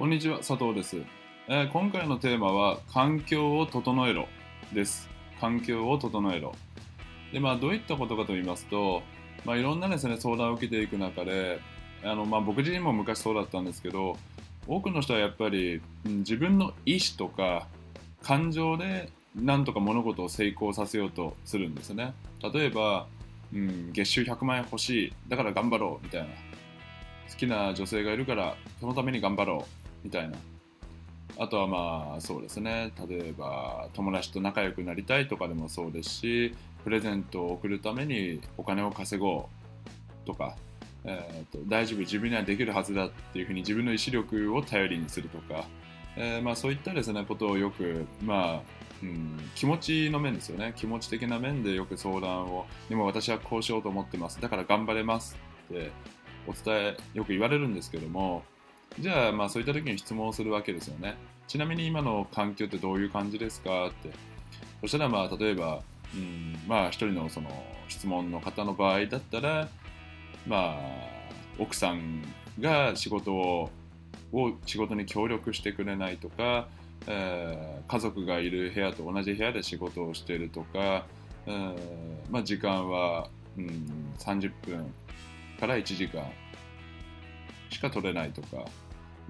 [0.00, 0.96] こんにちは、佐藤です、
[1.46, 4.28] えー今回のテーマは、環境を整えろ
[4.72, 5.10] です。
[5.38, 6.54] 環境を整えろ。
[7.34, 9.02] で、まあ、どういったことかと言いますと、
[9.44, 11.60] まあ、いろんなですね、相談を受けていく中で、
[12.02, 14.16] あのまあ、僕自身も昔そうだったんですけど、
[14.66, 17.68] 多くの人はやっぱりうん自分の意思とか
[18.22, 22.14] 感情でなんとか物事を成功させようとするんですね。
[22.54, 23.06] 例えば、
[23.52, 26.28] うん、月収100万円欲しい、だから頑張ろうみたいな。
[27.30, 30.36] 好きな女性がいるからそのために頑張ろうみたいな。
[31.38, 32.92] あとはまあそうですね。
[33.08, 39.48] 例えば友達と仲良くなりたいとかでもそうですしプレゼントを送るためにお金を稼ご
[40.24, 40.56] うとか、
[41.04, 45.64] えーと大丈夫自分にはできるはずだっていうふうに自分の意志力を頼りにするとか、
[46.16, 50.74] えーまあ、そういったですねことをよくまあうん、気持ちの面ですよね。
[50.76, 54.40] 気持ち的な面でよく相談をでも私はこうしようと思ってます。
[54.40, 55.38] だから頑張れます
[55.72, 55.90] って
[56.46, 58.44] お伝えよく言われるんですけども
[58.98, 61.16] じゃあまあそういった時に質問をするわけですよね。
[61.46, 64.10] ちなみに今の環境ってどういう感じですかって。
[64.80, 65.82] そしたらまあ例えば、
[66.14, 67.50] うん、まあ一人のその
[67.88, 69.68] 質問の方の場合だったら
[70.46, 70.78] まあ
[71.58, 72.22] 奥さん
[72.58, 73.70] が仕事を
[74.32, 76.68] を仕事に協力してくれないとか、
[77.06, 81.06] えー家族がいる部屋と同じ部屋で仕事をしているとか、
[81.46, 81.76] えー
[82.30, 84.94] まあ、時間は、うん、30分
[85.58, 86.30] から1時間
[87.68, 88.64] しか取れないとか、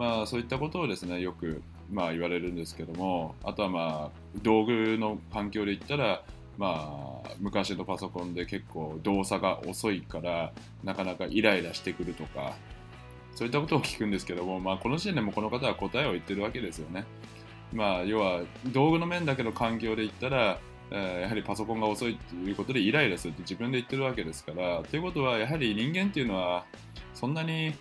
[0.00, 1.60] まあ、そういったことをですねよく、
[1.92, 6.22] まあ、言われるんですけどもあとはまあ道具の環境で言ったら
[6.58, 10.52] まあ、昔のパソコンで結構動作が遅いから
[10.84, 12.54] なかなかイライラしてくるとか
[13.34, 17.04] そういったことを聞くんですけども、まあ、この時点でもこの方は答えを言ってるわけですよね。
[17.72, 20.58] まあ、要は道具の面だけの環境で言ったら、
[20.90, 26.64] えーやはりパソコンが遅いということでイライラするって自分で言ってるわけですからということはやはり人間っていうのは
[27.14, 27.74] そんなに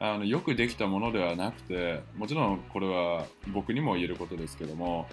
[0.00, 5.08] あのよくできたものではなくてもちろんこれは僕にも言えることですけども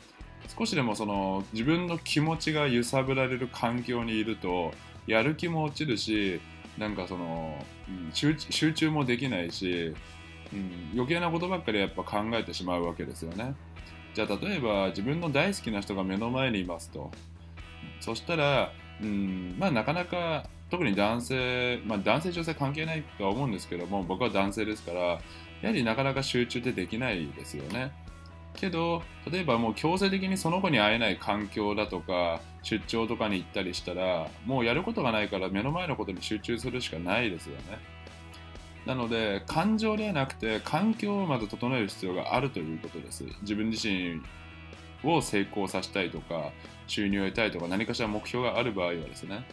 [0.58, 4.72] 少しでもその自分の気持ちが揺さぶられる環境にいると
[5.08, 6.40] やる気も落ちるし
[6.78, 7.58] なんかその、
[8.12, 8.36] 集
[8.74, 9.94] 中もできないし、
[10.52, 13.56] うん、余計なことばっかりやっぱ考えてしまうわけですよね。
[14.14, 17.12] じゃあ例えば自分の大好きな人が目の前にいますと
[18.00, 18.72] そしたら、
[19.02, 25.20] うん、まあなかなか特に男性、まあ、男性女性関係ないとは思うんですけども僕は男性ですからや
[25.64, 27.92] はりなかなか集中ってできないですよね。
[28.56, 37.80] けど例えばもう強制的にその子に会えない環境だとか出張とかに行ったりしたらもうやることがないから目の前のことに集中するしかないですよね。
[38.86, 43.24] なので感情ではなくて環境をまず整える必要があるということです。
[43.42, 44.22] 自分自身
[45.04, 46.52] を成功させたいとか
[46.88, 49.46] 収入を得たいとか何かしら目標がある場合はですね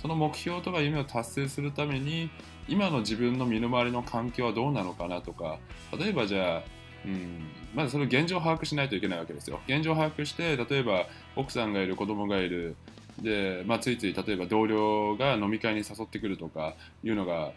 [0.00, 2.30] その目標とか夢を達成するために
[2.68, 5.58] 今の自分の身の回りの環境はどうなのかなとか
[5.98, 6.62] 例えばじゃあ、
[7.04, 9.60] うん、まずその現状を把握しないといけないわけですよ。
[9.66, 12.76] 現状を把握して例えば奥さんがいる子供がいる。
[13.20, 17.50] で、まあ、ついつい例えば同僚が飲み会に誘ってくるとかいうのが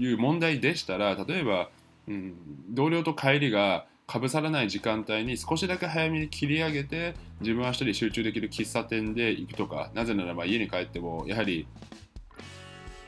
[0.00, 1.68] いう問題でしたら例えば、
[2.08, 2.34] うん、
[2.70, 11.66] 同僚と帰りがかぶさらない時間帯に少しだけ早めに切り上げて自分は一人集中できる喫茶店で行くとかなぜならば家に帰ってもやはり、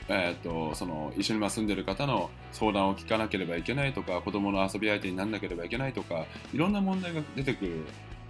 [0.08, 7.84] えー、とその一緒に住んでる方の相談を聞かなければいけないとか子供の遊び相手にならなければいけないとかいろんな問題が出てくる。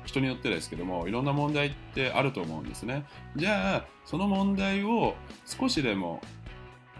[0.08, 3.04] 人によってですけどもいろんな問題ってあると思うんですね。
[3.36, 5.14] じゃあその問題を
[5.44, 6.22] 少しでも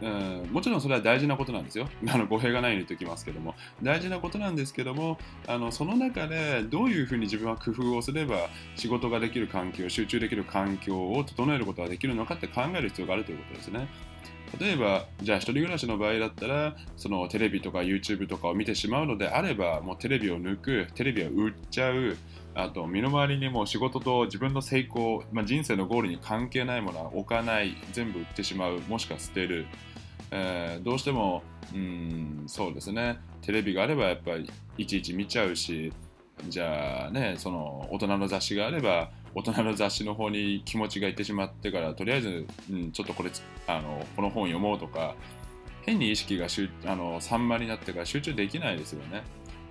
[0.00, 1.88] うんもちろんそれは大事なことなんですよ。
[2.09, 13.88] あの語弊がないように言っておきますけども大事なことなんですけどもあのその中でどういうふうに自分は工夫をすれば仕事ができる環境集中できる環境を整えることができるのかって考える必要があるということですね。
[14.60, 22.16] 例えばじゃあ一人暮らしの場合だったらそのテレビとか YouTube とかを見てしまうのであればもうテレビを抜くテレビを売っちゃう
[22.54, 29.66] あと身の回りにも仕事と自分の成功、まあ、人生のゴールに関係ないものは置かない全部売ってしまうもしくは捨てる、
[30.31, 31.42] えーどうしても
[31.75, 33.19] うんそうですね。
[33.42, 35.93] テレビがあればやっぱりいちいち見ちゃうし
[36.49, 43.30] じゃあねその大人の雑誌があれば大人の雑誌の方に気持ちがいってしまってからとりあえず、うん、ちょっとこれ
[43.66, 45.14] あのこの本読もうとか
[45.82, 46.46] 変に意識が
[46.86, 49.22] あの散漫になってから集中できないですよね。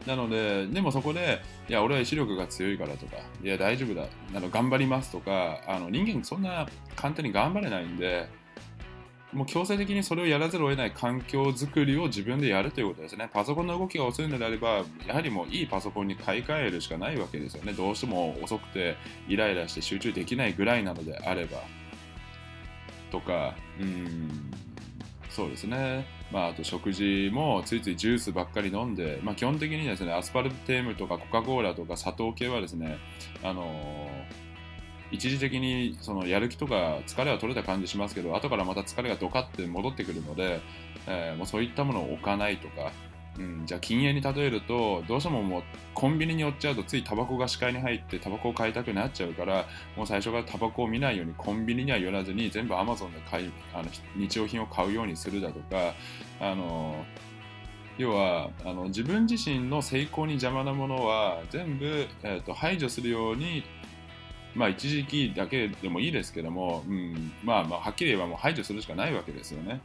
[0.08, 6.66] なので、でもそこで、いや、俺は意志力が強いからとか、いや、大丈夫だ、あの頑張りますとか、あの人間そんな
[6.96, 8.30] 簡単に頑張れないんで、
[9.34, 13.30] もう強制的にそれをやらざるを得ない環境づくりを自分でやるということですね。
[13.34, 17.74] パソコンの動きが遅いのであれば、やはりもういいパソコンに買い替えるしかないわけですよね。
[17.74, 18.96] どうしても遅くて
[19.28, 21.64] イライラして集中できないぐらいなのであれば。
[23.12, 24.52] とか、うん、
[25.30, 32.98] そうですね、まあ、あと食事もついついジュースばっかり飲んで、まあ、基本的にですねアスパルテームとかコカ・コーラとか砂糖系はですね、
[33.44, 34.10] あの
[35.12, 40.60] 一時的にそのやる気とか疲れは取れた感じしますけど後からまた疲れがドカって戻ってくるので、
[41.08, 42.92] えー、もうそういったものを置かないとか、
[43.38, 45.64] うん、じゃあ禁煙に例えるとどうしてももう
[45.94, 49.66] コンビニに寄っちゃうとついタバコが視界に入ってタバコを買いたくなっちゃうから
[49.96, 55.94] もう最初からタバコを見ないようにコンビニには寄らずに全部アマゾンで買いあの日用品を買うようにするだとか
[56.40, 57.06] あの
[57.98, 63.64] 要はあの自分自身の成功に邪魔なものは全部、えーと、排除するように
[64.58, 69.82] まあ一時期だけでもいいですけども、うん、まあまあはっきり言えばもう排除するしかないわけですよね。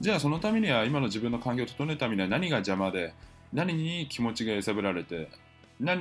[0.00, 3.12] じゃあそのためには今の自分の環境を整えるためには何が邪魔で
[3.52, 5.28] 何に気持ちが揺さぶられて
[5.80, 5.94] な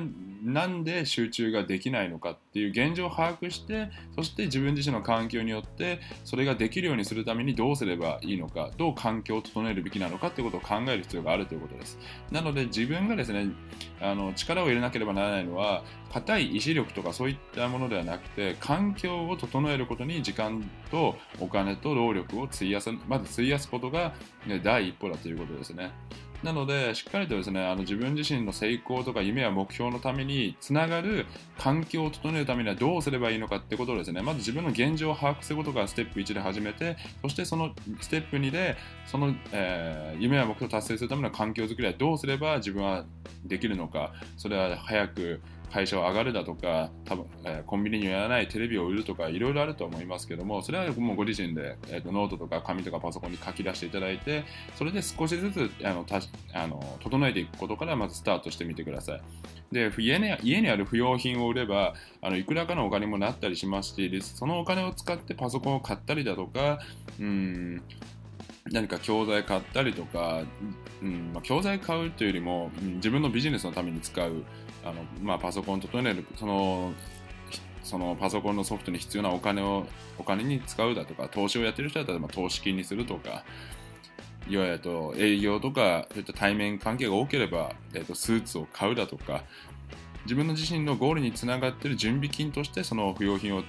[0.65, 11.97] んで集中ができないのかっていう現状を把握してそして自分自身の環境によってそれができるようにするためにどうすればいいのかどう環境を整えるべきなのかっていうことを考える必要があるということです。
[12.31, 13.47] なので自分がですね
[14.01, 15.83] あの力を入れなければならないのは
[16.13, 24.13] 硬い意志力とかそういったものではなくて環境を整えることに時間とお金と労力を費やすまず費やすことが、
[24.45, 25.91] ね、第一歩だということですね。
[26.43, 31.25] なので、しっかりとですね、あの自分自身の成功とか夢や目標のためにつながる
[31.57, 43.05] 環境を整えるためにはどうすればいいのかってことをですね、まず自分の現状を把握することがステップ1で始めて、そしてそのステップ2で、その、えー、夢や目標を達成するための環境づくりはどうすれば自分は
[43.45, 54.43] できるのか、それは早く会社を上がるだとか、多分えー、コンビニにやらないテレビを売るとか、いろいろあると思いますけども、それはもうご自身で、えーと、ノートとか紙とかパソコンに書き出していただいて、
[54.75, 56.21] それで少しずつあのた
[56.53, 59.21] あの整えていくことからまずスタートしてみてください。
[59.71, 66.79] で家に家にある不要品を売ればあのいくらかのお金もなったりしますしそのお金を使ってパソコンを買ったりだとか
[67.19, 67.81] うん
[68.71, 70.43] 何か教材買ったりとか、
[71.01, 74.43] うんまあ、教材買うというよりも、うん、自分のビジネスのために使う
[74.83, 76.91] あの、まあ、パソコン整えるその
[77.83, 79.87] そのパソコンのソフトに必要なお金を
[80.17, 83.45] お金に使うだとか投資をやってる人だったら、まあ、投資金にするとか
[84.49, 89.43] いわゆると営業とかそういった対面関係が多ければ、えー、とスーツを買うだとか
[90.25, 93.63] 自分の自身のゴールにつながっている準備金としてその不要品を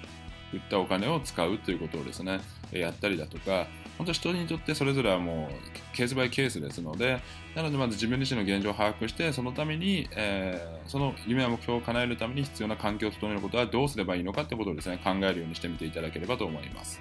[0.53, 2.41] 売ったお金を使うということをですね
[2.73, 3.67] やったりだとか
[3.99, 7.21] 本当人にとってそれぞれはもうケースバイケースですので、
[7.57, 17.01] なのでまず自分自身の現状を把握して、そのために、えー、その夢や目標を叶えるために必要な環境を整えることはどうすればいいのかということをですね、考えるようにしてみていただければと思います。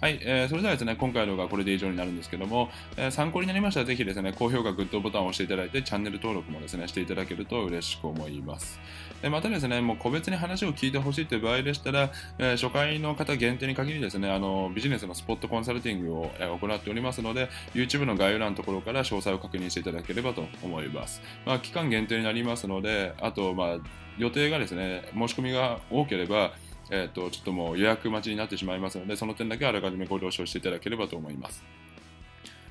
[0.00, 8.78] はい、えー、それではですね、今回の動画はこれで以上になるんですけども、えー、参考になりましたらぜひですね、高評価、グッドボタンを押していただいて、チャンネル登録もですね、していただけると嬉しく思います。
[9.24, 21.20] えまたですね、もう個別に話を聞いてほしいという場合でしたら、えー、初回の方限定に限りですね、あのビジネスのスポットコンサルティングを、え行っておりますので、YouTube の概要欄のところから詳細を確認していただければと思います。
[21.44, 23.76] まあ、期間限定になりますので、あと、まあ、
[24.16, 26.52] 予定がですね、申し込みが多ければ、
[26.90, 31.62] えーと、ちょっともう予約待ちになってしまいますので、その点だけあらかじめご了承していただければと思います。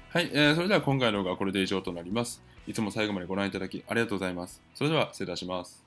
[0.09, 2.41] はい、えー、それでは今回の動画はこれで以上となります。
[2.67, 4.61] いつも最後までご覧いただきありがとうございます。
[4.73, 5.86] それでは失礼いたします。